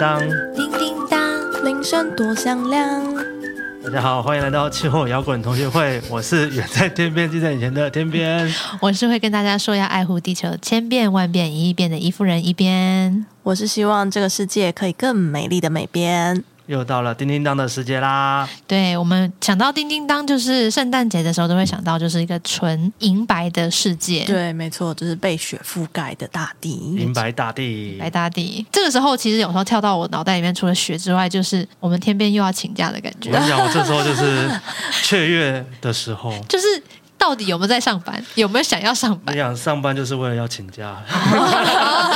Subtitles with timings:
[0.00, 0.18] 当，
[0.54, 3.14] 叮叮当，铃声多响亮。
[3.84, 6.00] 大家好，欢迎来到气候摇滚同学会。
[6.08, 8.50] 我是远在天边近在眼前的天边。
[8.80, 13.26] 我是会跟大家说要爱护地球，千变万变一亿变的一夫人一边。
[13.42, 16.42] 我是希望这个世界可以更美丽的美边。
[16.70, 18.48] 又到了叮叮当的时节啦！
[18.64, 24.24] 对，我们想到叮叮当，就是圣诞节的时候都会想到，就是一个纯银白的世界。
[24.24, 28.64] 对，没错，就是被雪覆盖的大地，银白大地，白大地。
[28.70, 33.30] 这个时候，其实有时候跳到我脑袋里面，除了雪之外，就是我们天边又要请假的感觉。
[33.30, 34.48] 我跟你讲，我这时候就是
[35.02, 36.80] 雀跃的时候， 就是。
[37.20, 38.24] 到底有没有在上班？
[38.34, 39.36] 有没有想要上班？
[39.36, 40.96] 你想上班就是为了要请假，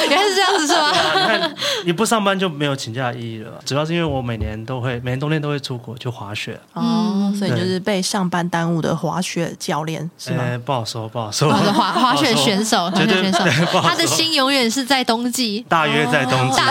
[0.09, 0.91] 原来是这样子是吗？
[1.15, 1.55] 你看
[1.85, 3.53] 你不上班就没有请假的意义了。
[3.67, 6.59] 主要是因为我每年都会，每年冬天都会出国去滑雪。
[6.73, 10.43] 哦，所以就是被上班耽误的滑雪教练是吗？
[10.43, 11.53] 欸，不好说，不好说。
[11.53, 13.45] 滑滑雪选手，滑雪选手，
[13.83, 16.63] 他的心永远是在冬季，大约在冬季。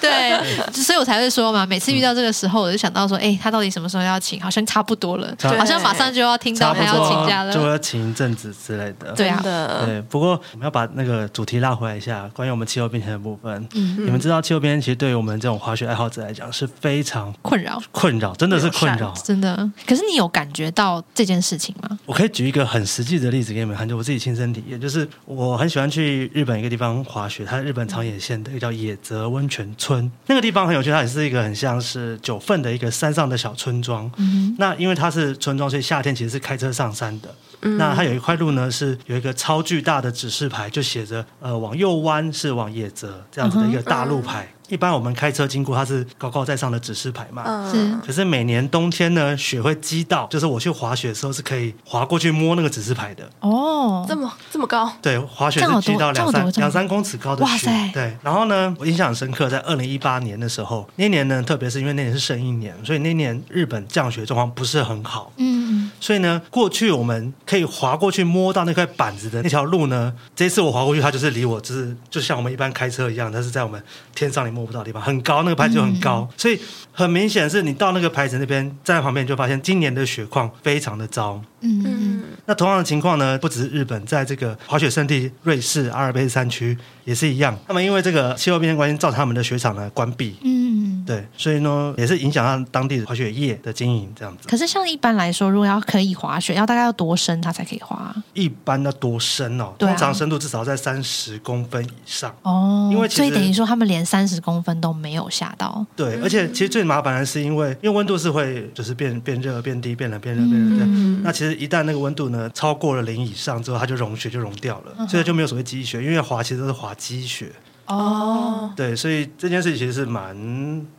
[0.00, 4.40] 对，所以我才会说嘛，每次遇到这个时候，我就想到说，哎，他到底什么时候要请？
[4.42, 6.63] 好像差不多了，好像马上就要听到。
[6.72, 9.12] 还要请假了，就要请一阵子之类的。
[9.12, 10.00] 对啊，对。
[10.02, 13.52] 不过我们要把那个主题拉回来一下，关于我们气候变迁的部分。
[13.74, 19.70] 嗯，你们知道气候变迁其实对于我们这种滑雪爱好者来讲是非常困扰，困扰真的是困扰，真的。
[19.86, 21.98] 可是你有感觉到这件事情吗？
[22.06, 34.10] 我可以举一个很实际的例子给你们看，就我自己亲身体验，就是我很喜欢去日本一个地方滑雪，它在日本长野县的一个叫野泽温泉村，那个地方很有趣，它也是一个很像是九份的一个山上的小村庄。
[34.16, 37.34] 嗯，那因为它是村庄，所以夏天其实是开车上山的。
[37.66, 44.46] 嗯、那它有一块路呢，是有一个超巨大的指示牌，就写着呃往右弯是往野泽这样子的一个大路牌。
[44.68, 47.70] 一般我们开车经过，它是高高在上的指示牌嘛。
[47.70, 47.94] 是。
[48.04, 53.28] 可是每年冬天呢，雪会积到，就是我去滑雪的时候是可以滑过去摸那个指示牌的。
[53.40, 54.90] 哦，这么这么高？
[55.02, 57.52] 对，滑雪是积到两三两三公尺高的雪。
[57.52, 57.90] 哇塞！
[57.92, 58.16] 对。
[58.22, 65.32] 然后呢，我印象很深刻，在二零一八年的时候，那年呢，特别是因为那年是圣一年，所以那年日本降雪状况不是很好。
[65.36, 65.63] 嗯。
[66.00, 73.82] 所以呢，过去我们可以滑过去摸到那块板子的那条路呢，这一次我滑过去，它就是离我就是就像我们一般开车一样，它是在我们
[74.14, 76.58] 天上你摸不到的地方，很高，那个牌子就很高，所以
[76.92, 81.40] 很明显是你到那个牌子那边站在旁边，就发现今年的雪况非常的糟。
[81.64, 82.22] 嗯嗯。
[82.46, 87.58] 那同样的情况呢，不只是日本，在这个滑雪圣地瑞士阿尔卑斯山区也是一样。
[87.66, 90.36] 那么因为这个气候变迁关系，造成他们的雪场呢关闭。
[90.42, 94.46] 嗯，对，所以呢也是影响到当地的滑雪业的经营这样子。
[94.48, 98.14] 可是像一般来说，如果要可以滑雪，要大概要多深它才可以滑？
[98.34, 99.72] 一般要多深哦？
[99.78, 102.34] 通常深度至少在三十公分以上。
[102.42, 105.84] 哦，因为所以等于说他们连三十公分都没有下到。
[105.96, 110.88] 对，而且其实最麻烦的是因为因为温度是会就是变变热变低变冷变热变热这样。
[110.90, 117.52] 嗯，那其实一旦那个温度呢超过了零以上之后，它就融雪就融掉了，嗯、所以就没有所谓积雪，因为滑其实都是滑积雪。
[117.86, 120.34] 哦，对，所以这件事情其实是蛮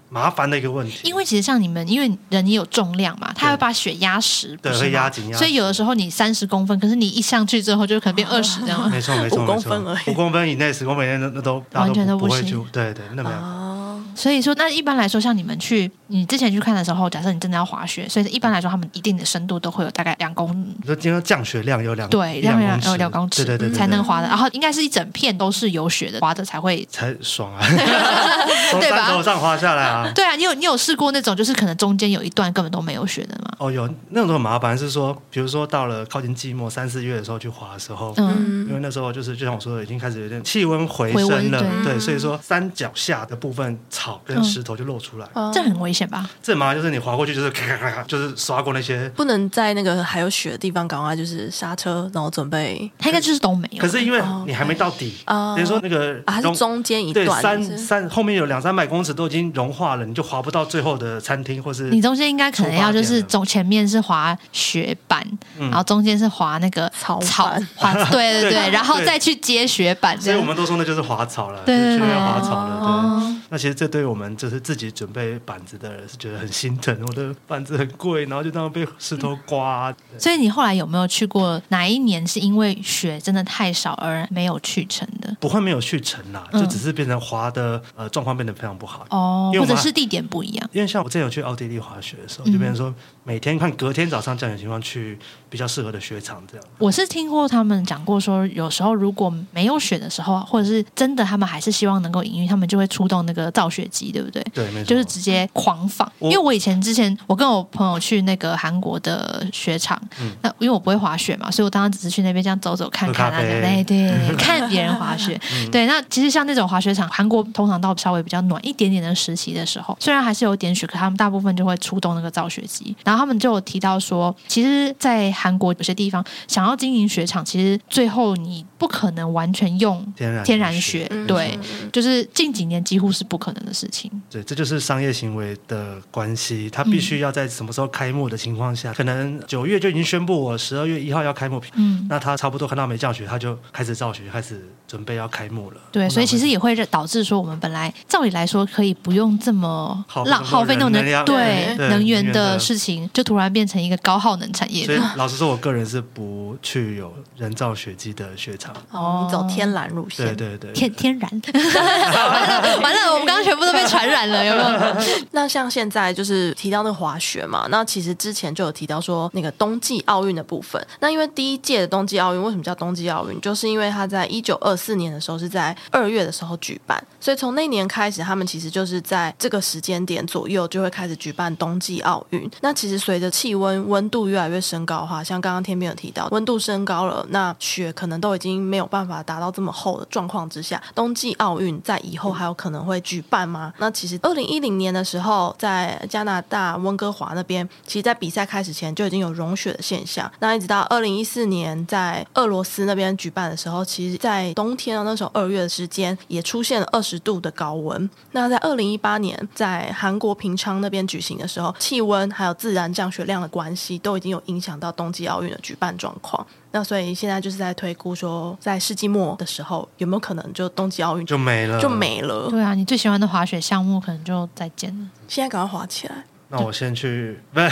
[0.07, 0.99] 麻烦的一个问题。
[1.03, 5.37] 因为其实像你们，因为人也有重量嘛，它会把雪压实，对，会压紧压。
[5.37, 8.87] 所以有的时候你三十公分，可是你一上去之后就可能变 二十这样。
[8.91, 12.63] 没错没错，五公分而已，五公分以内、十公分以内那那都完全都不行。
[12.71, 13.35] 对对，那没有。
[13.35, 13.71] 哦
[14.15, 20.49] 所以说，那一般来说，像你们去，你之前去看的时候，假设你真的要滑雪，所以一般来说，他们一定的深度都会有大概两公。
[20.79, 24.27] 你说今天降雪量有两对，量有两两公尺，对对对，才能滑的。
[24.27, 27.61] 然后应该是一整片都是有雪的，滑的才会才爽啊，
[28.71, 30.09] 从山头上滑下来啊。
[30.15, 33.51] 对啊，你有你有试过那种，就是可能中间有一段根本都没有雪的吗？
[33.57, 44.85] 哦，有那种很麻烦，是说，比如说到了靠近季末三四月的时候去滑的时候，嗯，因为那时候就是就像我说的，已经开始有点气温回升了，对，所以说山脚下的部分草跟石头就。
[44.85, 46.29] 露出来，这很危险吧？
[46.43, 52.91] 这麻烦就是你滑过去就是咔咔咔咔，就是刷过那些，不能在那个还有雪的地方赶快就是刹车，然后准备。
[52.99, 53.81] 它应该就是都没有。
[53.81, 61.89] 可是因为你还没到底，等于说那个啊，是中间一段，对，三三后面有两三百公尺都已经融化了，你就滑不到最后的餐厅或是。
[61.91, 65.25] 你中间应该可能要就是走前面是滑雪板，
[65.57, 70.19] 然后中间是滑那个草草滑， 对对对，然后再去接雪板。
[70.19, 73.21] 所以我们都说那就是滑草了，对对对，滑草了。
[73.21, 79.93] 对，那其实这对我们就是自己准备板子的人是觉得很心疼，我的板子很贵，然后就这样被石头刮。
[80.17, 85.35] 所以你后来有没有去过哪一年是因为雪真的太少而没有去成的？
[85.39, 90.69] 不会没有去成啦，就只是变成滑的呃状况变得非常不好哦，或者是地点不一样。
[90.71, 92.93] 因为像我之前有去奥地利滑雪的时候，就变成说
[93.23, 95.17] 每天看隔天早上降雪情况去
[95.49, 96.65] 比较适合的雪场这样。
[96.77, 104.41] 我是听过他们讲过说，有时候如果没有雪的时候，或者是真的他们还是希望能够营运，他们就会出动那个造雪机，对不对？
[104.53, 106.09] 对，没错，就是直接狂放。
[106.19, 115.39] 因为我以前之前我跟我朋友去那个韩国的雪场，嗯、那因为我不会滑雪嘛，所以我当时只是去那边这样走走看看啊，对对， 看别人滑雪。
[115.53, 122.95] 嗯、对，那其实像那种滑雪场，韩国通常到稍微比较暖一点点的时期的时候，虽然还是有点雪，可他们大部分就会出动那个造雪机。
[123.03, 131.57] 然后他们就有提到说，其实，在韩国有些地方想要经营雪场，其实最后你不可能完全用天然天然雪，对，
[131.91, 134.11] 就是近几年几乎是不可能的事情。
[134.29, 145.77] 对，这就是商业行为的关系，他必须要在什么时候开幕的情况下，嗯、可能九月就已经宣布我十二月一号要开幕，嗯，那他差不多看到没降雪，他就开始造雪，开始准备要开幕了。
[145.91, 154.85] 对，所以其实也会导致说，我们本来照理来说可以不用这么浪耗费那种能量，对能源的事情，就突然变成一个高耗能产业。
[154.85, 158.73] 所以 老实说，我个人是不去有人造雪机的雪场。
[158.91, 161.41] 哦，你走天然路线，对对对，天天然。
[161.55, 165.25] 完了完了，我们刚刚全部都被传染了，有没有？
[165.31, 170.85] 那像现在就是提到那个滑雪嘛，那其实之前就有提到说那个冬季奥运的部分。
[170.99, 173.39] 那因为第一届的冬季奥运为什么叫冬季奥运？
[173.39, 182.51] 就是因为它在一九二四年的时候是在二月的时候举办，所以从那年开始，他们其实就是在这个时间点左右就会开始举办冬季奥运。
[182.59, 193.73] 那其实随着气温温度越来越升高的话，像刚刚天边有提到，温度升高了，那雪可能都已经没有办法达到这么厚的状况之下，冬季奥运在以后还有可能会举办吗？
[193.77, 200.31] 那其实二零一零年的时候，在加拿大温哥华那边，其实，在比赛开始前就已经有融雪的现象。
[200.39, 208.09] 那一直到二零一四年在俄罗斯那边举办的时候，其实，在冬天那时候二月的时间也出现了二十度的高温。
[208.31, 216.45] 那在二零一八年在韩国平昌那边举行的时候，气温还有自然降雪量的关系，都已经有影响到冬季奥运的举办状况。
[216.75, 221.79] 那所以现在就是在推估说，在世纪末的时候，有没有可能就冬季奥运就没了？
[221.79, 222.49] 就没了。
[222.49, 225.07] 对啊，你最喜欢的滑雪项目可能就再见了。
[225.25, 226.25] 现在赶快滑起来。
[226.47, 227.67] 那我先去，不 是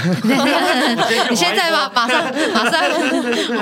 [1.30, 2.24] 你现在吧马上
[2.54, 2.82] 马上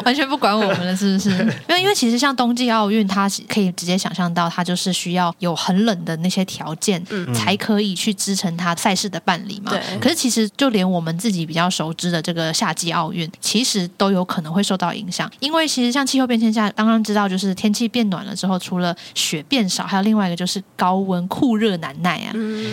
[0.05, 1.29] 完全不管我们了，是不是？
[1.67, 9.71] 因为因为其实像冬季奥运，它可以直接想象到，它就是需要有很冷的那些条件，嗯才可以去支撑它赛事的办理嘛。
[9.71, 9.81] 对。
[9.99, 22.31] 可是其实就连我们自己比较熟知的这个夏季奥运，其实都有可能会受到影响，因为其实像气候变迁下，刚刚知道就是天气变暖了之后，除了雪变少，还有另外一个就是高温酷热难耐啊，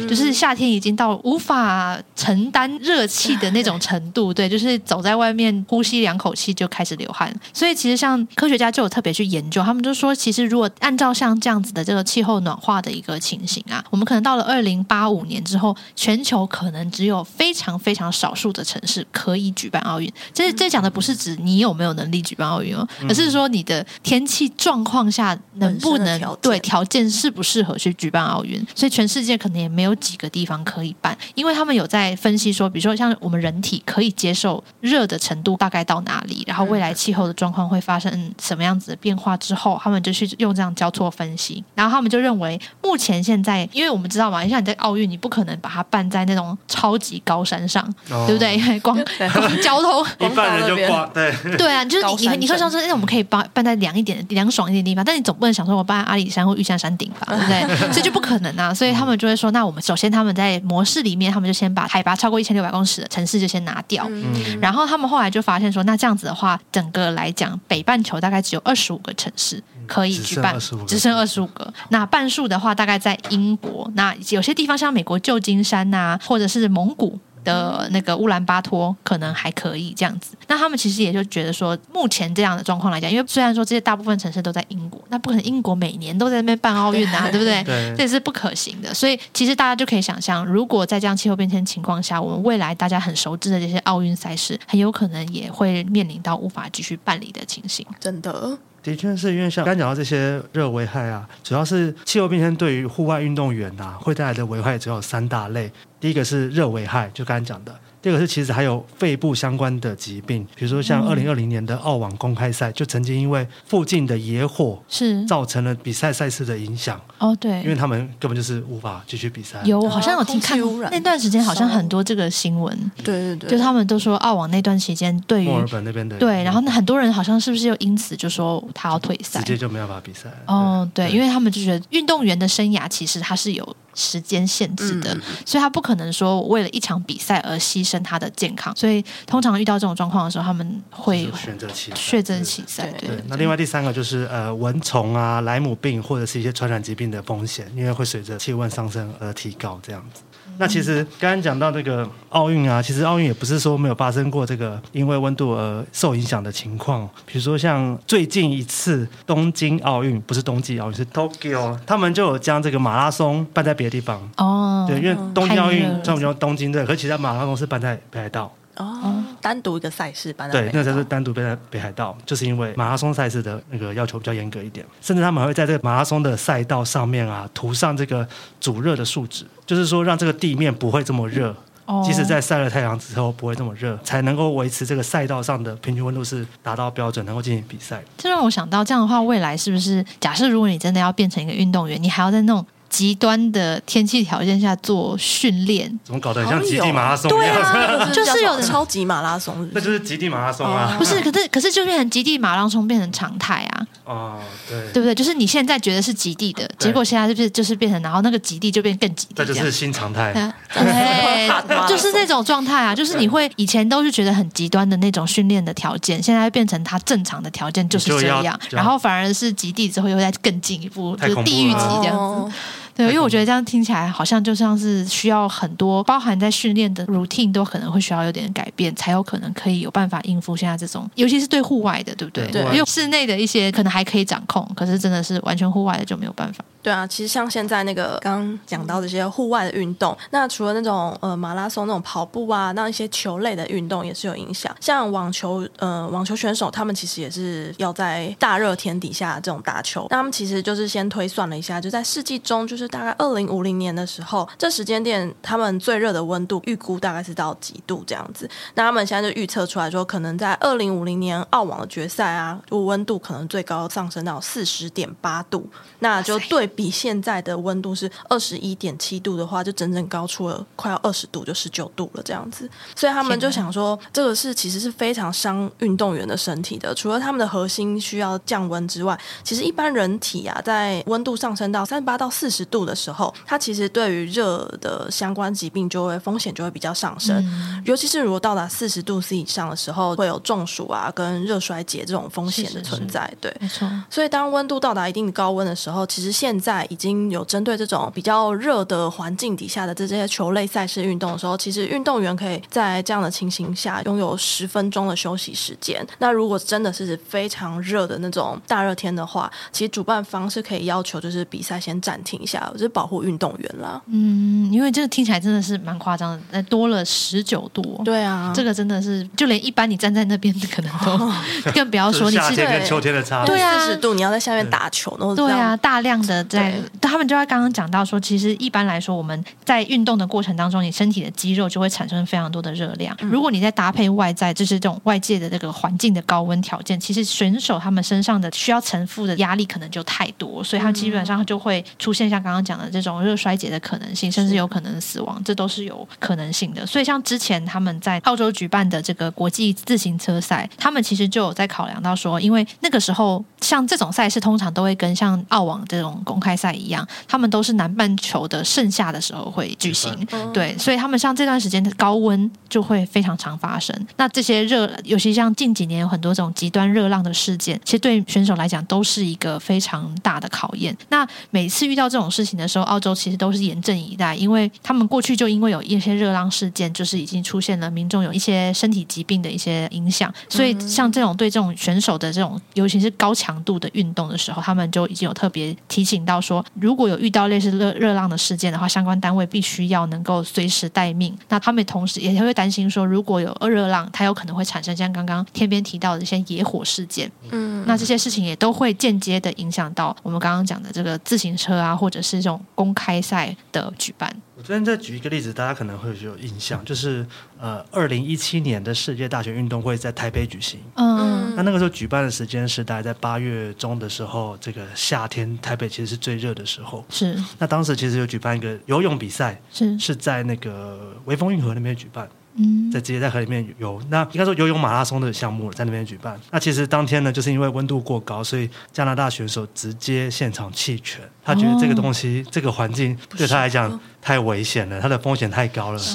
[0.09, 1.99] 就是夏天已经到无法。
[2.29, 7.35] 承担热气的那种程度， 对，就是走在外面呼吸两口气就开始流汗。
[7.55, 20.13] 所以其实像科学家就有特别去研究，他们就说，其实如果按照像这样子的这个气候暖化的一个情形啊， 我们可能到了二零八五年之后，全球可能只有非常非常少数的城市可以举办奥运。
[20.35, 28.63] 这这讲的不是指你有没有能力举办奥运哦，而是说你的天气状况下能不能对条件适不适合去举办奥运。
[28.75, 32.15] 所以全世界可能也没有几个地方可以办，因为他们有在。
[32.19, 48.57] 分析说，比如说像我们人体可以接受热的程度大概到哪里，然后未来气候的状况会发生什么样子的变化之后，他们就去用这样交错分析，然后他们就认为目前现在，因为我们知道嘛，像你在奥运，你不可能把它办在那种超级高山上，哦、对不对？
[48.57, 48.97] 因 为光
[49.33, 51.33] 光交通， 一半人就挂，对。
[51.57, 57.93] 对啊，就是你你你会说说，那我们可以办办在凉一点、凉爽一点的地方，但你总不能想说我办阿里山或玉山山顶吧，对不对？
[57.93, 62.08] 所以就不可能啊，所以他们就会说，那我们首先他们在模式里面，他们就先把海拔。
[62.15, 64.25] 超过一千六百公尺的城市就先拿掉，嗯、
[64.61, 71.73] 然后他们后来就发现说，那这样子的话，整个来讲，北半球大概只有二十五个城市可以举办，只剩二十五个。
[71.91, 77.19] 那半数的话，大概在英国，那有些地方像美国旧金山呐、啊，或者是蒙古。
[77.49, 87.65] 的那个乌兰巴托可能还可以这样子，那他们其实也就觉得说，目前这样的状况来讲，因为虽然说这些大部分城市都在英国，那不可能英国每年都在那边办奥运啊，对不对？
[87.65, 88.93] 对，这也是不可行的。
[88.93, 97.87] 所以其实大家就可以想象，如果在这样气候变迁情况下，我们未来大家很熟知的这些奥运赛事，很有可能也会面临到无法继续办理的情形。
[97.99, 98.59] 真的。
[98.81, 105.71] 的确是因为像刚讲到这些热危害啊，主要是气候变迁对于户外运动员啊会带来的危害，只有三大类。
[106.01, 107.75] 第一个是热危害，就刚才讲的。
[108.01, 116.99] 第二个是其实还有肺部相关的疾病，比如说像二零二零年的澳网公开赛，就曾经因为附近的野火是造成了比赛赛事的影响。
[117.19, 119.61] 哦，对，因为他们根本就是无法继续比赛。
[119.65, 120.57] 有，好像有听看
[120.93, 122.73] 那段时间好像很多这个新闻。
[122.99, 130.31] 对对对，就他们都说澳网那段期间对于墨尔本那边的对，然后那很多人好像是不是又因此就说他要退赛，直接就没有办法比赛。
[130.47, 135.13] 哦，对，因为他们就觉得运动员的生涯其实他是有时间限制的，
[135.45, 138.73] 所以他不可能说为了一场比赛而牺牲他的健康。
[138.77, 142.91] 所以通常遇到这种状况的时候，他们会选择弃选择弃赛。
[142.93, 150.23] 对，那另外第三个就是呃蚊虫啊、莱姆病或者是一些传染疾病的风险，因为会随着气温上升而提高这样子。
[150.59, 157.09] 那其实刚刚讲到这个奥运啊，其实奥运也不是说没有发生过这个因为温度而受影响的情况。
[157.25, 164.21] 比如说像最近一次东京奥运，不是冬季奥运，是 Tokyo，他们就有将这个马拉松办在别的地方。
[164.37, 168.53] 哦，对，因为东京奥运专门叫东京队，可是其他马拉松是办在北海道。
[168.77, 169.18] 哦，
[169.49, 178.29] 单独一个赛事办在对，那才是单独办在北海道，就是因为马拉松赛事的那个要求比较严格一点，甚至他们还会在这个马拉松的赛道上面啊涂上这个
[178.61, 188.03] 阻热的树脂，就是说让这个地面不会这么热，哦、即使在晒了太阳之后不会这么热，才能够维持这个赛道上的平均温度是达到标准，能够进行比赛。
[188.19, 192.67] 这让我想到，这样的话，未来是不是假设如果你真的要变成一个运动员，你还要在那种。
[192.89, 197.55] 极端的天气条件下做训练，怎么搞得很像极地马拉松一样？
[197.73, 200.95] 对啊，就是有超级马拉松，那就是极地马拉松啊！
[200.99, 203.87] 不是，可是可是就变成极地马拉松变成常态啊！
[204.05, 205.15] 哦，对，对不对？
[205.15, 210.33] 就是你现在觉得是极地的，结果现在是不是就是变成，然后那个极地就变更极地，这就是新常态。
[210.33, 211.49] 对，
[211.89, 212.95] 就是那种状态啊！
[212.95, 222.17] 就是你会以前都是觉得很极端的那种训练的条件，现在变成它正常的条件就是这样，然后反而是极地之后又再更进一步，就是地狱级这样
[222.51, 222.57] 子。
[222.99, 232.51] 对，因为我觉得这样听起来好像就像是需要很多包含在训练的 routine 都可能会需要有点改变，才有可能可以有办法应付现在这种，尤其是对户外的，对不对？
[232.51, 236.65] 对，因为室内的一些可能还可以掌控，可是真的是完全户外的就没有办法。
[236.81, 244.75] 对啊，其实像现在那个刚刚讲到这些户外的运动，那除了那种呃马拉松那种跑步啊，那一些球类的运动也是有影响。
[244.81, 250.07] 像网球，呃，网球选手他们其实也是要在大热天底下这种打球。
[250.09, 258.49] 那他们其实就是先推算了一下，就在世纪中，就是大概二零五零年的时候，这时间点他们最热的温度预估大概是到几度这样子。
[258.75, 265.69] 那他们现在就预测出来说，可能在二零五零年澳网的决赛啊，就温度可能最高上升到四十点八度，
[265.99, 266.67] 那就对。
[266.79, 272.71] 比现在的温度是二十一点七度的话，就整整高出了快要二十度，就十九度了这样子。
[272.95, 276.95] 所以他们就想说，这个是其实是非常伤运动员的身体的。
[276.95, 287.37] 除了他们的核心需要降温之外，其实一般人体啊，在温度上升到三十八到四十度的时候，它其实对于热的相关疾病就会风险就会比较上升。
[287.47, 293.21] 嗯、尤其是如果到达四十度 C 以上的时候，会有中暑啊跟热衰竭这种风险的存在。
[293.21, 293.91] 是是是对，没错。
[294.11, 306.05] 所以当温度到达一定高温的时候，其实现在已经有针对这种比较热的环境底下的这些球类赛事运动的时候，其实运动员可以在这样的情形下拥有十分钟的休息时间。
[306.19, 314.01] 那如果真的是非常热的那种大热天的话，其实主办方是可以要求就是比赛先暂停一下，就是保护运动员啦。
[314.07, 318.01] 嗯，因为这个听起来真的是蛮夸张的，那多了十九度。
[318.05, 321.35] 对啊，这个真的是就连一般你站在那边可能都、哦、
[321.75, 323.55] 更不要说你是夏天跟秋天的差别。
[323.55, 326.75] 对啊，四十度你要在下面打球，然后对啊，大量的在。
[327.01, 333.17] 他们就在刚刚讲到说，其实一般来说，我们在运动的过程当中，你身体的肌肉就会产生非常多的热量。
[333.21, 346.87] 如果你在搭配外在，就是这种外界的这个环境的高温条件，其实选手他们身上的需要承负的压力可能就太多，所以他基本上就会出现像刚刚讲的这种热衰竭的可能性，甚至有可能死亡，这都是有可能性的。
[346.87, 357.07] 所以像之前他们在澳洲举办的这个国际自行车赛，他们其实就有在考量到说，因为那个时候像这种赛事通常都会跟像澳网这种公开赛一样。
[357.27, 363.95] 他们都是南半球的盛夏的时候会举行，对，所以他们像这段时间的高温就会非常常发生。
[364.17, 370.97] 那这些热，尤其像近几年有很多这种极端热浪的事件，其实对选手来讲都是一个非常大的考验。
[371.11, 391.37] 那每次遇到这种事情的时候，澳洲其实都是严阵以待，因为他们过去就因为有一些热浪事件，就是已经出现了民众有一些身体疾病的一些影响，所以像这种对这种选手的这种，尤其是高强度的运动的时候，他们就已经有特别提醒到说，如果有遇到类似热热浪的事件的话，相关单位必须要能够随时待命。
[391.49, 397.31] 那他们同时也会担心说，如果有热浪，它有可能会产生像刚刚天边提到的一些野火事件。
[397.51, 404.35] 嗯，那这些事情也都会间接的影响到我们刚刚讲的这个自行车啊，或者是这种公开赛的举办。
[404.57, 407.25] 我昨天再举一个例子，大家可能会有印象，就是
[407.59, 410.81] 呃，二零一七年的世界大学运动会在台北举行。
[410.97, 417.05] 嗯，那那个时候举办的时间是大概在八月中的时候，这个夏天台北其实是最热的时候。
[417.09, 417.41] 是。
[417.59, 422.29] 那当时其实有举办一个游泳比赛，是是在那个微风运河那边举办。
[422.59, 424.01] 嗯，在直接在河里面游。
[424.11, 426.39] 那应该说游泳马拉松的项目在那边举办。
[426.51, 431.21] 那其实当天呢，就是因为温度过高，所以加拿大选手直接现场弃权。
[431.45, 436.15] 他觉得这个东西、哦、这个环境对他来讲太危险了，他的风险太高了，是，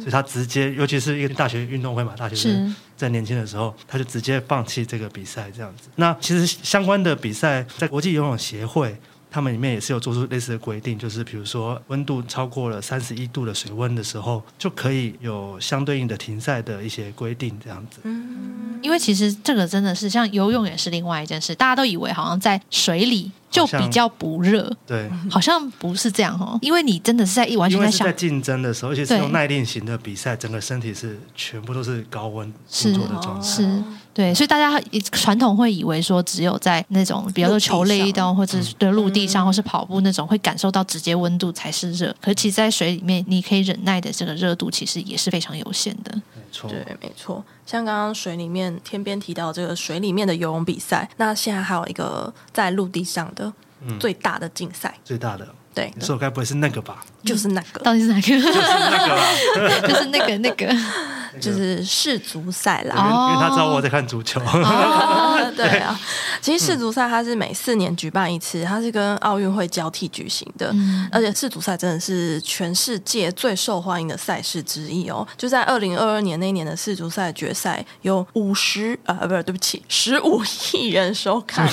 [0.00, 5.88] 所以他直接，尤其是一个大学运动会嘛，大学生在年轻的时候，他就直接放弃这个比赛这样子。
[5.96, 8.96] 那其实相关的比赛在国际游泳协会。
[9.32, 18.00] 他们里面也是有做出类似的规定，就是比如说温度超过了三十一度的水温的时候，就可以有相对应的停赛的一些规定，这样子。
[18.02, 23.32] 嗯，因为其实这个真的是像游泳也是另外一件事，大家都以为好像在水里。
[23.52, 32.50] 就比较不热，对，好像不是这样哦，因为你真的是在一完全在想在竞争的时候，而且是用耐力型的比赛，整个身体是全部都是高温
[32.82, 34.82] 工作的状态，是，对，所以大家
[35.12, 47.44] 传统会以为说，只有在那种比如说球类运动或者是对陆地上或是跑步那种会感受到直接温度才是热，可是其实在水里面你可以忍耐的这个热度其实也是非常有限的，没错，对，没错。
[47.66, 53.52] 像刚刚水里面天边提到这个水里面的游泳比赛，那现在还有一个在陆地上的
[53.98, 55.48] 最大的竞赛，最大的。
[55.74, 57.04] 对，你说该不会是那个吧？
[57.24, 58.20] 就是那个，到底是哪个？
[58.22, 60.72] 就是那个， 就是那个那个。
[61.40, 64.38] 就是世足赛啦，因为他知道我在看足球。
[64.42, 65.98] 哦、 对啊，
[66.42, 75.26] 其实世足赛它是每四年举办一次，它是跟奥运会交替举行的，嗯、而且世足赛真的是全世界最受欢迎的赛事之一哦。
[75.38, 80.42] 就在二零二二年那一年的世足赛决赛，有五十啊，不是，对不起，十五
[80.74, 81.66] 亿人收看。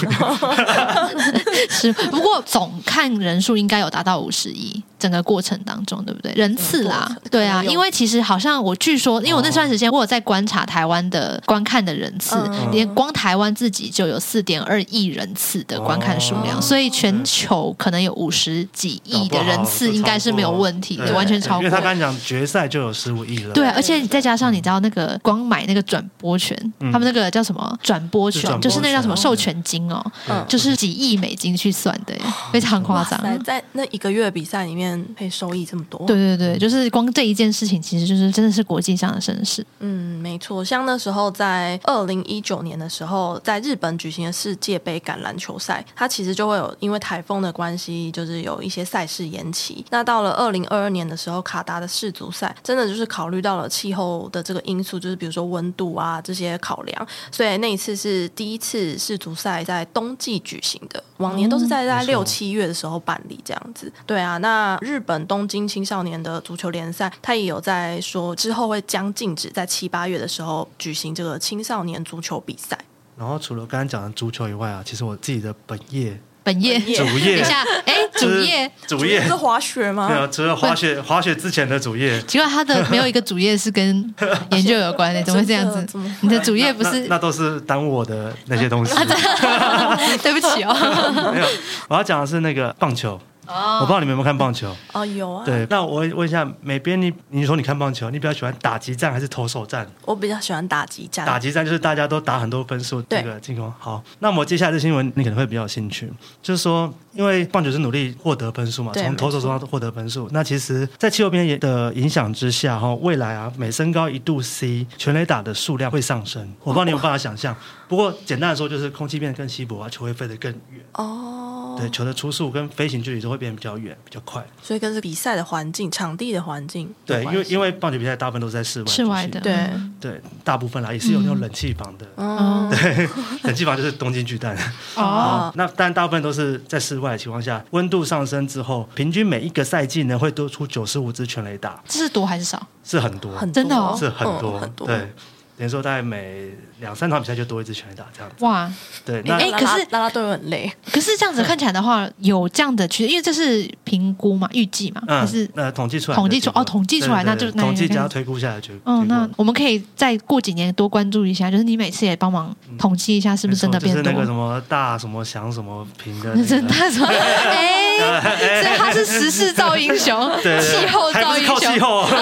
[1.70, 4.82] 是，不过总看人数应该有达到五十亿。
[5.00, 6.34] 整个过程当中，对不对？
[6.34, 21.63] 人次啦，对啊，因为其实好像我据说，因为我那段时间我有在观察台湾的观看的人次，嗯、连光台湾自己就有四点二亿人次的观看数量，哦、所以全球可能有五十几亿的人次，应该是没有问题的，完全超过。
[21.63, 27.79] 因为他刚才讲决赛就有十五亿了，对，而且再加上你知道那个光买那个转播权，嗯、他们那个叫什么？
[27.82, 32.13] 转播权，是就是那个叫什么授权金哦，嗯、就是几亿美金去算的，
[32.51, 33.20] 非常夸张。
[33.44, 34.88] 在那一个月比赛里面。
[35.17, 36.05] 可以收益这么多？
[36.05, 39.65] 对对对，就是光这一件事情，其实就是真的是国际上的盛事。
[39.79, 40.63] 嗯，没错。
[40.63, 49.84] 像那时候在二零一九年的时候，在日本举行的世界杯橄榄球赛，它其实就会有因为台风的关系，就是有一些赛事延期。
[49.89, 63.89] 那到了二零二二年的时候，卡达的世足赛真的就是考虑到了气候的这个因素，就是比如说温度啊这些考量，所以那一次是第一次世足赛在冬季举行的，往年都是在在六七月的时候办理这样子。
[64.05, 64.77] 对啊，那。
[64.82, 72.77] 日本东京青少年的足球联赛，他也有在说之后会将禁止在七八月的时候举行这个青少年足球比赛。
[73.17, 76.19] 然后除了刚刚讲的足球以外啊，其实我自己的本业。
[76.50, 80.08] 本业主业，等一下，哎，主业主业是滑雪吗？
[80.08, 82.20] 对啊，除了滑雪，滑雪之前的主业。
[82.24, 84.16] 奇怪，他的没有一个主业是跟
[84.52, 85.86] 研究有关的， 怎么会这样子？
[86.22, 87.02] 你的主业不是？
[87.08, 88.96] 那都是耽误我的那些东西。
[90.24, 90.74] 对不起哦。
[91.32, 91.46] 没有，
[91.88, 93.20] 我要讲的是那个棒球。
[93.50, 94.76] 我不知道你们有没有看棒球？
[94.94, 95.44] 哦，有啊。
[95.44, 99.90] 对，那我问一下，美编，你你说你看棒球，你比较喜欢打击战还是投手战？
[100.06, 101.26] 我比较喜欢打击战。
[101.26, 103.74] 打击战就是大家都打很多分数，这个进攻。
[103.80, 110.29] 好，那么接下来的新闻你可能会比较有兴趣，就是说，因为棒球是努力获得分数嘛，从投手中获得分数。
[110.32, 116.41] 那其实，在气候变迁的影响之下，哈，未来啊，每升高一度 C，全垒打的数量会上升。
[116.62, 117.53] 我不知道你有办法想象，
[117.89, 120.82] 不过简单的说，就是空气变得更稀薄啊，球会飞得更远。
[120.93, 121.75] 哦。
[121.77, 126.93] 对，球的出速跟飞行距离都会变得比较远、比较快，所以跟这比赛的环境、场地的环境。
[127.05, 129.69] 对，因为因为棒球比赛大部分都是在室外，室外的，对
[130.01, 133.08] 对，大部分啦也是有那种冷气房的，嗯， 对，
[133.43, 134.58] 冷气房就是东京巨蛋
[134.95, 135.49] 哦。
[135.55, 142.67] 那但大部分都是在室外的情况下，温度上升之后，平均每一个赛季呢会多出九十五支全垒打，这是多还是少？
[142.84, 145.13] 是很多，真的哦，是很多，很多，对。
[145.60, 148.45] 等于说，大概每两三场比赛就多一支全垒打这样子。
[148.45, 148.72] 哇，
[149.04, 150.72] 对，那哎，可是拉拉队很累。
[150.89, 156.15] 可是这样子看起来的话，有这样的趋势，因为这是评估嘛，预计嘛，还是呃统计出来？
[156.15, 158.74] 统计出哦，统计出来，那就统计加推估下来就。
[158.86, 164.02] 嗯，那我们可以再过几年多关注一下，就是你每次也帮忙统计一下，是不是真的变多？
[164.02, 167.08] 就是那个什么大什么祥什么平的， 真的什么？
[167.12, 172.15] 哎，所以他是时势造英雄，气候造英雄，气候 是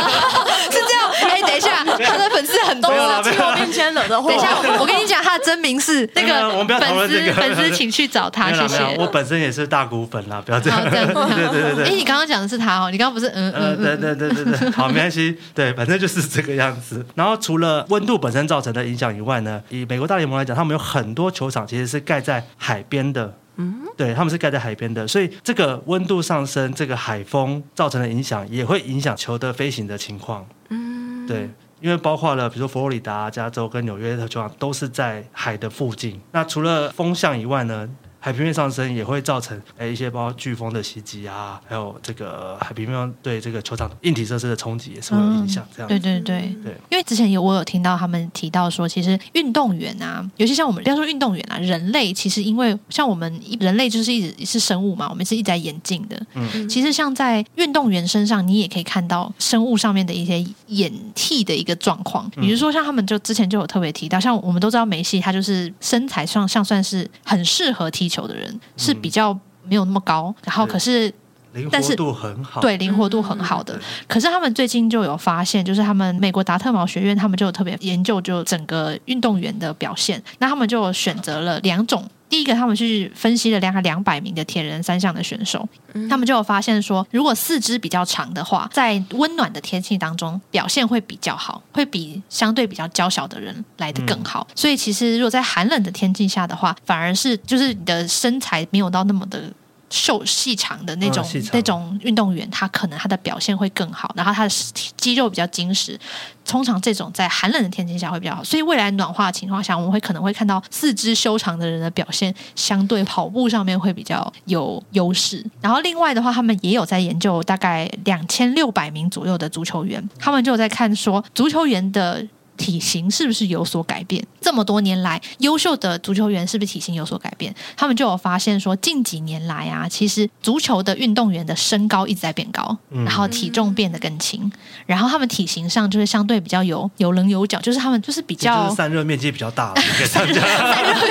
[0.71, 0.96] 这样。
[1.37, 2.91] 哎，等一下，他的粉丝很多，
[3.23, 4.01] 气候变迁了。
[4.09, 6.49] 等一下，我跟你讲， 他的真名是那个。
[6.49, 7.33] 我们不要讨论这个。
[7.33, 8.95] 粉丝，请去找他，谢谢。
[8.97, 10.81] 我本身也是大股粉啦，不要这样。
[10.89, 11.85] 对对对对。
[11.85, 13.77] 哎，你刚刚讲的是他哦，你刚刚不是嗯嗯。
[13.77, 14.69] 对对对对对。
[14.71, 15.37] 好，没关系。
[15.53, 17.05] 对，反正就是这个样子。
[17.15, 23.33] 然后除了温度本身造成的影响以外呢，以美国大联盟来讲，他们有很多球场其实是盖在海边的。
[23.57, 23.81] 嗯。
[23.95, 30.45] 对，他们是盖在海边的，所以这个温度上升，这个海风造成的影响，也会影响球的飞行的情况。
[30.69, 30.86] 嗯。
[31.27, 31.49] 对。
[31.79, 36.19] 因为包括了比如说佛罗里达、加州跟纽约的球场都是在海的附近。
[36.31, 37.87] 那除了风向以外呢？
[38.19, 45.65] 海平面上升也会造成诶一些包括飓风的袭击啊，还有这个海平面对这个球场硬体设施的冲击也是会有影响。
[45.75, 56.21] 这样、嗯、对对对对，因为之前有我有听到他们提到说，其实运动员啊，尤其像我们，不要说运动员啊，人类其实因为像我们人类就是一直是生物嘛，我们是一直在演进的。
[56.33, 62.29] 嗯，其实像在运动员身上，你也可以看到生物上面的一些演替的一个状况。
[62.31, 68.16] 比如说像他们就之前就有特别提到，像我们都知道梅西，他就是身材上像算是很适合踢球。
[68.17, 71.13] 球的人是比较没有那么高，然后可是
[71.53, 73.79] 灵活度很好，对，灵活度很好的。
[74.07, 80.21] 可是他们最近就有发现，就是他们美国达特茅学院，他们就有特别研究，就整个运动员的表现。
[80.39, 82.03] 那他们就选择了两种。
[82.29, 85.67] 第一个，他们去分析了两两百名的铁人三项的选手，
[86.09, 94.47] 他们就有发现说，如果四肢比较长的话，在温暖的天气当中表现会比较好，会比相对比较娇小的人来的更好。
[94.55, 99.51] 所以其实如果在寒冷的天气下的话，反而是就是你的身材没有到那么的。
[99.89, 104.49] 瘦细长的那种、嗯、那种运动员，他可能他的表现会更好，然后他的
[104.95, 105.99] 肌肉比较紧实。
[106.45, 115.45] 通常这种在寒冷的天气下会比较好，所以未来暖化的情况下，我们会可能会看到四肢修长的人的表现相对跑步上面会比较有优势。
[115.59, 122.25] 然后另外的话，他们也有在研究大概两千六百名左右的足球员，他们就有在看说足球员的。
[122.57, 124.25] 体型是不是有所改变？
[124.41, 127.53] 这么多年来，优秀的足球员是不是体型有所改变？
[127.75, 134.51] 他们就有发现说，近几年来啊，其实足球的运动员的身高一直在变高，然后体重变得更轻，
[134.85, 139.73] 然后他们体型上就是相对比较有有棱有角，就是他们就是比较就是散热面积比较大，
[140.07, 140.43] 散热面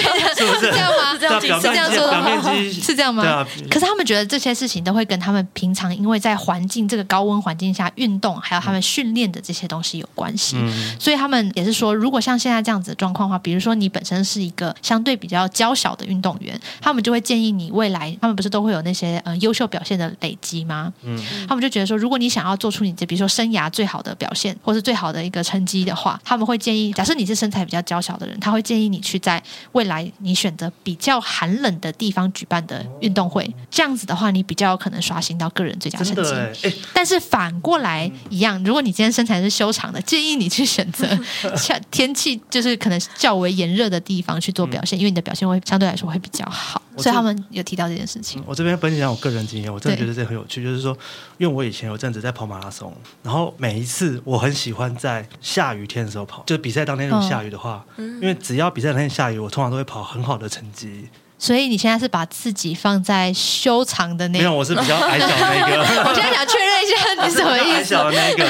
[0.02, 1.12] 积是不是这样吗？
[1.12, 2.42] 是这样是这样说的吗？
[2.82, 3.46] 是这样吗？
[3.70, 10.56] 可是他们觉得这些事情都会跟他们平常因为在环境这个高温环境下运动，还有他们训练的这些东西有关系，
[10.98, 11.35] 所以他们。
[11.54, 20.92] 也是说，如果像现在这样子的状况的话，比如说你本身是一个相对比较娇小的运动员，他们就会建议你未来，他们不是都会有那些呃优秀表现的累积吗？
[21.02, 21.18] 嗯，
[21.48, 36.72] 他们就觉得说，如果你想要做出你这比如说生涯最好的表现，或是最好的一个成绩的话，他们会建议，假设你是身材比较娇小的人，他会建议你去在未来你选择比较寒冷的地方举办的运动会，这样子的话，你比较有可能刷新到个人最佳成绩。
[36.92, 41.06] 但是反过来一样，如果你今天身材是修长的，建议你去选择。
[41.56, 48.42] 像天气就是可能较为炎热的地方去做表现，嗯、因为你的表现会相对来说会比较好，所以他们有提到这件事情。
[48.46, 50.96] 我这边分享我个人经验，我真的觉得这很有趣，就是说，
[51.38, 61.08] 因为我以前有阵子在跑马拉松，然后每一次我很喜欢在下雨天的时候跑，就比赛当天如果下雨的话，哦、因为只要比赛当天下雨，我通常都会跑很好的成绩。
[61.38, 64.44] 所以你现在是把自己放在修长的那个？
[64.44, 65.82] 没有，我是比较矮小的那个。
[66.08, 67.76] 我现在想确认一下你什么意思？
[67.76, 68.44] 矮小的那个，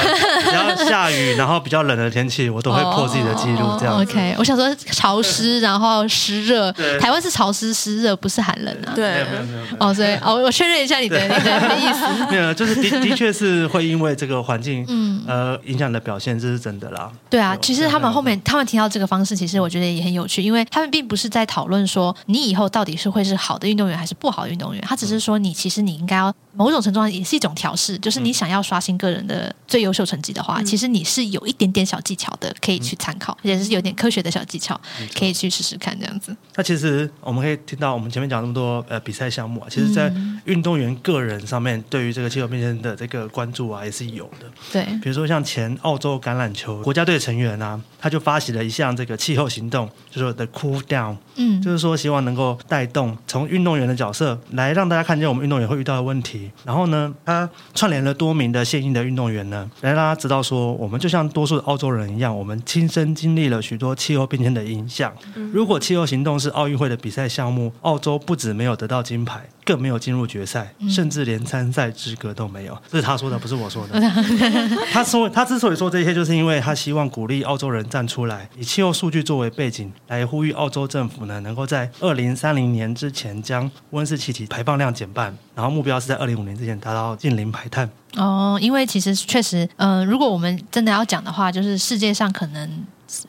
[0.49, 3.75] 只要下雨，然后比较冷的天气，我都会破自己的记录。
[3.79, 3.99] 这样。
[3.99, 6.71] OK，我想说潮湿，然后湿热。
[6.99, 8.93] 台湾是潮湿湿热，不是寒冷啊。
[8.95, 9.77] 对，没有没有没有。
[9.79, 12.05] 哦，所以哦，我确认一下你的你的意思。
[12.31, 17.11] 没有，就是的的确是会因为这个环境，嗯呃，影响的表现，这是真的啦。
[17.29, 23.47] 对啊，其实他们后面他们提到这个方式，其实我觉得也很有趣，因为他们并不是在讨论说你以后到底是会是好。
[23.47, 36.35] 好的运动员还是不好的运动员，他只是说你其实你应该要某种程度上也是一种调试，就是你想要刷新个人的最优秀成绩的话，嗯、其实你是有一点点小技巧的，可以去参考，也、嗯、是有点科学的小技巧，嗯、可以去试试看这样子。
[36.55, 40.11] 那其实我们可以听到我们前面讲那么多呃比赛项目啊，其实在
[40.45, 44.47] 运动员个人上面对于这个气候变迁的这个关注啊也是有的。
[44.71, 65.13] 对，比如说像前澳洲橄榄球国家队成员啊，他就发起了一项这个气候行动，就是说 The Cool Down，嗯，就是说希望能够带动从运动员的角色来让大家看见我们运动员会遇到的问题，然后呢，他串联了多名的现役的运动员呢，来让大家知道说，我们就像多数的澳洲人一样，我们亲身经历了许多气候变迁的影响。
[65.51, 72.77] 如果气候行动是奥运会的比赛项目，澳洲不止没有得到金牌，更没有进入决赛，甚至连参赛资格都没有。
[72.89, 73.99] 这是他说的，不是我说的。
[74.91, 87.89] 他说，他之所以说这些，就是因为他希望鼓励澳洲人站出来，以气候数据作为背景，来呼吁澳洲政府呢，能够在二零三零年之前将温室气体排放量减半，然后目标是在二零五年之前达到近零排碳。
[88.15, 92.85] 哦，因为其实确实，嗯、如果我们真的要讲的话，就是世界上可能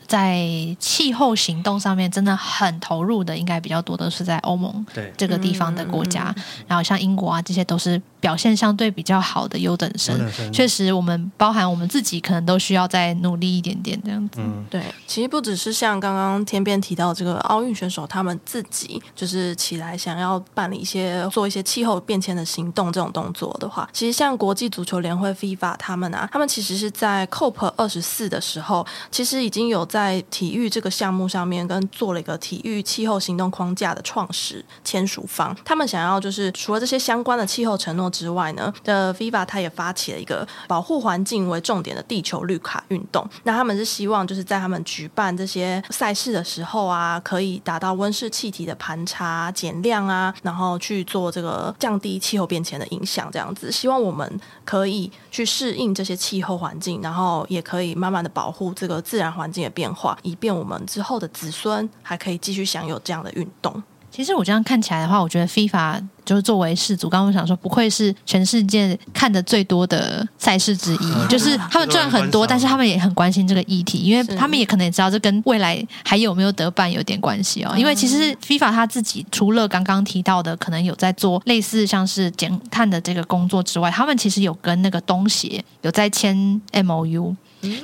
[0.06, 0.46] 在
[0.78, 4.84] 气候行动上面真的很投入的，应该比较多的是在欧盟
[5.16, 10.18] 这个地方的国家，对然后像英国啊，这些都是表现相对比较好的优等生，
[10.52, 14.40] 确实我们包含我们自己可能都需要再努力一点点这样子。
[14.40, 43.28] 嗯，对，其实不只是像刚刚天边提到这个奥运选手他们自己就是起来想要办理一些做一些气候变迁的行动这种动作的话，其实像国际足球联会 FIFA 他们啊，他们其实是在 COP 二十四的时候，其实已经有在体育这个项目上面跟做了一个体育气候行动框架的创始签署方，他们想要就是除了这些相关的气候承诺之外呢，的，Viva 他也发起了一个保护环境为重点的地球绿卡运动。
[43.44, 63.82] 那他们是希望就是在他们举办这些赛事的时候啊，可以达到温室气体的盘查减量啊，然后去做这个降低气候变迁的影响，这样子，希望我们可以去适应这些气候环境，然后也可以慢慢的保护这个自然环境的变化，以便我们之后的子孙还可以继续享有这样的运动。
[64.18, 77.72] 其实我这样看起来的话，我觉得 FIFA 就是作为世足，刚刚我想说，不愧是全世界看的最多的赛事之一，就是他们赚很多，但是他们也很关心这个议题，因为他们也可能也知道这跟未来还有没有得办有点关系哦。
[77.76, 86.36] 因为其实 FIFA 他自己除了刚刚提到的，可能有在做类似像是减碳的这个工作之外，他们其实有跟那个东协有在签
[86.72, 87.36] MOU，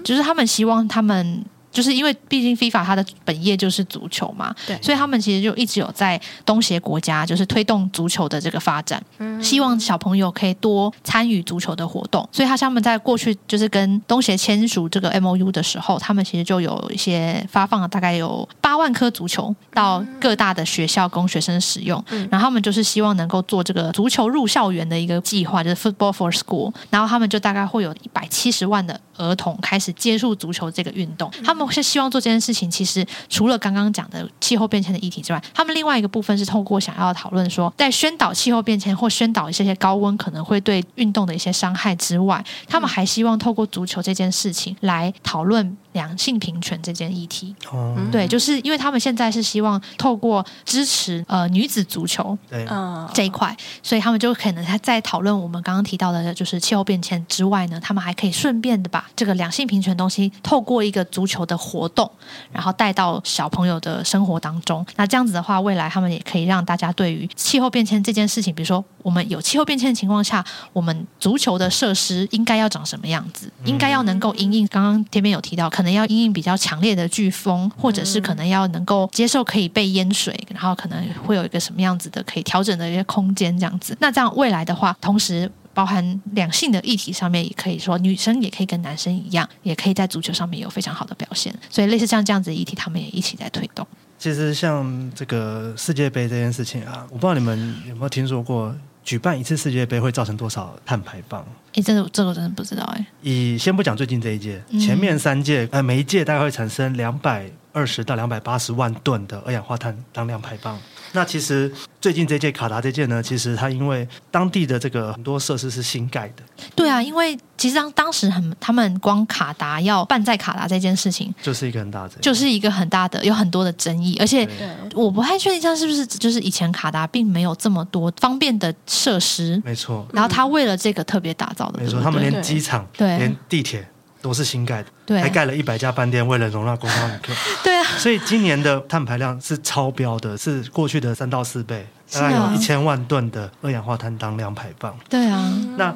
[0.02, 1.44] 就是他们希望他们。
[1.74, 12.26] 就是因为毕竟 FIFA 它的本业就是足球嘛，对，所以他们其实就一直有在东协国家就是推动足球的这个发展，嗯，希望小朋友可以多参与足球的活动。
[12.30, 31.63] 所以他他们在过去就是跟东协签署这个 MOU 的时候，他们其实就有一些发放了大概有八万颗足球到各大的学校供学生使用，嗯，然后他们就是希望能够做这个足球入校园的一个计划，就是 Football for School，然后他们就大概会有一百七十万的儿童开始接触足球这个运动，他们。
[31.70, 47.54] 是希望做这件事情，其实除了刚刚讲的气候变迁的议题之外，他们另外一个部分是透过想要讨论说，在宣导气候变迁或宣导一些些高温可能会对运动的一些伤害之外，他们还希望透过足球这件事情来讨论两性平权这件议题。
[47.72, 52.66] 嗯，对，就是因为他们现在是希望透过支持呃女子足球对
[53.14, 61.53] 这一块，所以他们就可能在讨论我们刚刚提到的，就是气候变迁之外呢，他们还可以顺便的把这个两性平权东西透过一个足球的。
[61.56, 62.10] 活动，
[62.52, 64.84] 然后带到小朋友的生活当中。
[64.96, 73.50] 那这样子的话，未来他们也可以让大家对于气候变迁这件事情，比如说我们有气候变迁的情况下，我们足球的设施应该要长什么样子？
[73.64, 83.96] 应该要能够因应刚刚天边有提到，可能要因应比较强烈的飓风，或者是可能要能够接受可以被淹水，然后可能会有一个什么样子的可以调整的一些空间，这样子。
[84.00, 85.50] 那这样未来的话，同时。
[85.74, 91.54] 包含两性的议题上面，也可以说女生也可以跟男生一样，也可以在足球上面有非常好的表现。
[91.68, 93.86] 所以类似像这样子的议题，他们也一起在推动。
[94.16, 101.44] 其实像这个世界杯这件事情啊，我不知道你们有没有听说过，举办一次世界杯会造成多少碳排放？
[101.74, 103.06] 哎，这个这个我真的不知道哎。
[103.20, 110.80] 以先不讲最近这一届，前面三届，呃，每一届大概会产生两百二十到两百八十万吨的二氧化碳当量排放。
[111.12, 116.42] 那其实最近这届卡达这届呢，其实它因为当地的这个很多设施是新盖的。
[116.74, 124.16] 对啊，因为其实当当时很，他们光卡达要办在卡达这件事情，就是一个很大的，就是一个很大的，有很多的争议。
[124.18, 124.48] 而且
[124.92, 129.60] 我不太确定，像是不是就是以前卡达并没有这么多方便的设施。
[129.64, 130.06] 没错。
[130.12, 131.80] 然后他为了这个特别打造的。
[131.80, 133.86] 没错，他们连机场、对，连地铁。
[134.24, 137.30] 都是新盖的，对，还盖了一百家饭店，为了容纳观光旅客。
[137.62, 144.98] 对啊，所以今年的碳排量是超标的，是过去的三到四倍，大概有一千万吨的二氧化碳当量排放。
[145.10, 145.94] 对啊，那。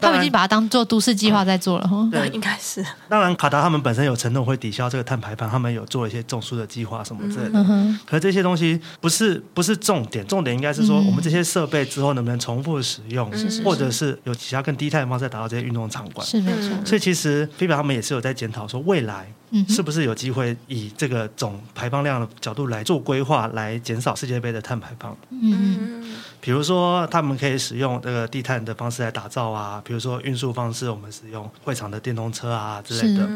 [0.00, 2.84] 他们已经把它当做都市计划在做了，嗯、对，应该是。
[3.08, 7.64] 当然，卡达他们本身有承诺会抵消这个碳排放，他们有做一些种树的计划什么之类的。
[7.68, 16.26] 嗯、可是这些东西不是不是重点，重点应该是说，我们这些设备之后能不能重复使用，嗯、或者是有其他更低碳的方式来达到这些运动场馆。
[16.26, 16.70] 是没错。
[16.84, 19.32] 所以其实 FIBA 他们也是有在检讨说，未来
[19.68, 25.16] 是不是有机会以这个总排放量的角度来做规划，来减少世界杯的碳排放。
[25.30, 26.14] 嗯。
[26.40, 33.28] 比如说，他们可以使用这个低碳的方式来打造啊，比如说运输方式，我们使用会场的电动车啊之类的，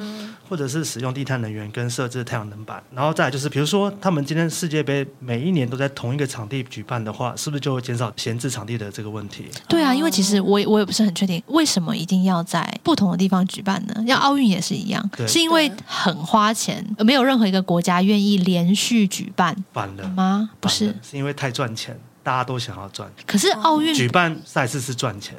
[0.48, 2.80] 或者是使用低碳能源跟设置太阳能板。
[2.94, 9.46] 然后再来就是，比如说他们今天世界杯每一年都在同一个场地举办的话，是不是就会减少闲置场地的这个问题？
[9.68, 13.94] 对啊，因为其实我也我也不是很确定，为什么一定要在不同的地方举办呢？
[14.06, 15.70] 要奥运也是一样，是因为
[16.02, 19.54] 很花钱，没有任何一个国家愿意连续举办。
[19.72, 20.50] 反了吗？
[20.60, 21.96] 不是，是因为太赚钱。
[22.24, 25.36] 大家都想要赚，可是奥运举办赛事是赚钱，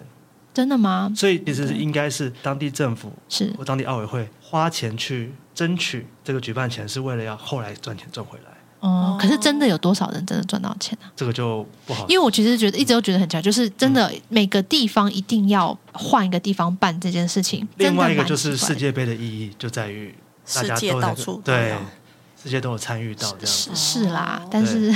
[0.53, 1.09] 真的吗？
[1.15, 8.51] 所以其实应该是当地政府是或当地奥委会花钱去争取这个举办钱，是为了要后来赚钱赚回来。
[8.81, 11.07] 哦，可是真的有多少人真的赚到钱呢？
[11.15, 12.05] 这个就不好。
[12.09, 17.65] 因为我其实觉得一直都觉得很巧，就是真的每个地方一定要换一个地方办这件事情。
[17.77, 20.13] 另外一个就是世界杯的意义就在于
[20.53, 21.75] 大家都到处对。
[22.43, 24.93] 这些都有参与到这样子是，是啦，但是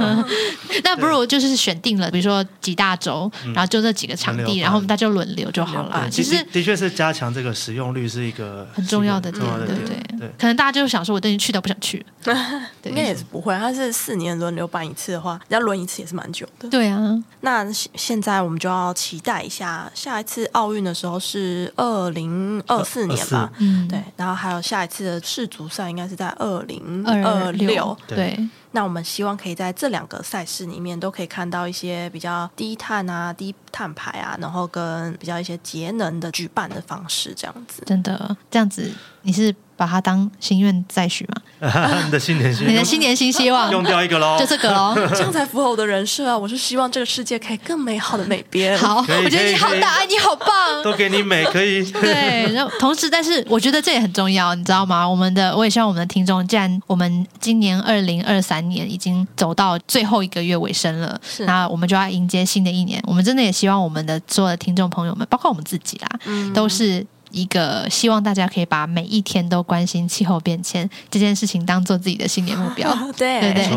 [0.82, 6.08] 那不如就是选定了，比如说几大洲，然后就这几个场地，然后我们大家就轮流就好了。
[6.08, 10.30] 其实的确是加强这个使用率是一个很重要的点，对不对？
[10.38, 12.04] 可能大家就想说，我等于去到不想去，
[12.84, 13.54] 应该也是不会。
[13.58, 16.66] 他是四年轮流办一次的话，要轮一次也是蛮久的。
[16.70, 23.52] 对啊，那现在我们就要期待一下下一次奥运的时候是二零二四年吧？
[23.58, 24.02] 嗯，对。
[24.16, 26.64] 然后还有下一次的世足赛应该是在二。
[26.70, 28.38] 零二六，对，
[28.70, 37.82] 那我们希望可以在这两个赛事里面都可以看到一些比较低碳啊、低碳排啊，然后跟比较一些节能的举办的方式，这样子。
[37.84, 38.90] 真的，这样子
[39.22, 39.54] 你是。
[39.80, 41.40] 把它当心愿再许嘛？
[42.04, 46.36] 你的新年新你的新年新希望，用掉一个喽，就这个喽，这样才符合我的人设啊！
[46.36, 48.76] 我是希望这个世界可以更美好的美编。
[48.76, 51.82] 好，我觉得你好大爱，你好棒，都给你美可以。
[51.92, 55.08] 对，然后同时，但是我觉得这也很重要，你知道吗？
[55.08, 63.02] 我们的我也希望我们的听众，既然我们今年二零二三年已经走到最后一个月尾声了，那我们就要迎接新的一年。
[63.06, 67.06] 我们真的也希望我们的所有的听众朋友们，包括我们自己啦，嗯、都是。
[67.30, 73.40] 一个希望大家可以把每一天都关心气候变迁这件事情当做自己的新年目标， 对。
[73.40, 73.68] 对对，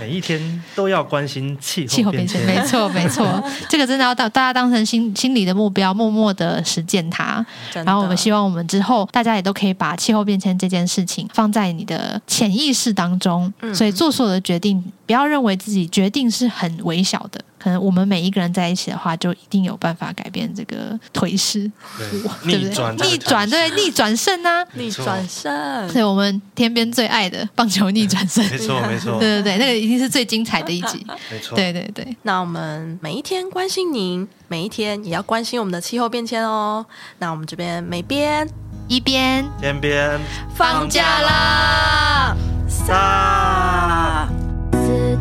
[0.00, 7.44] 每一天都要关心气候变迁，没错 没错，这个真的要当大家当成心心里的目标，默默的实践它。
[7.72, 17.40] 然后我们希望我们之后大家也都可以把气候变迁这件事情放在你的潜意识当中，所以做所有的决定，不要认为自己决定是很微小的。
[17.66, 22.58] 可能我们每一个人在一起的话，就一定有办法改变这个颓势，对不对？
[22.58, 24.64] 逆转，对，逆转胜啊！
[24.74, 32.16] 逆转胜，对，我们天边最爱的棒球逆转胜，没错，没错，对对对，那个一定是最精彩的一集， 没错，对对对。
[32.22, 36.86] 那我们每一天关心您，每一天也要关心我们的气候变迁哦。
[37.18, 38.48] 那我们这边每边
[38.86, 40.20] 一边，天边。
[40.54, 42.36] 放假啦，
[42.68, 43.75] 撒。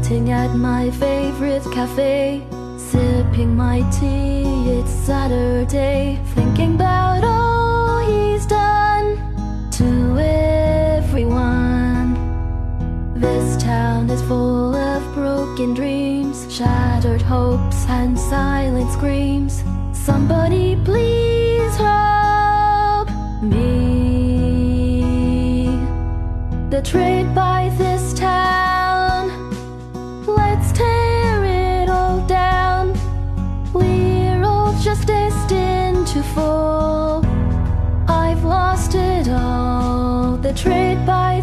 [0.05, 2.45] Sitting at my favorite cafe,
[2.77, 4.43] sipping my tea.
[4.77, 9.17] It's Saturday, thinking about all he's done
[9.71, 10.19] to
[10.99, 12.13] everyone.
[13.19, 19.63] This town is full of broken dreams, shattered hopes, and silent screams.
[19.91, 23.09] Somebody please help
[23.41, 23.71] me.
[26.69, 27.74] The trade by
[40.55, 41.34] Trade by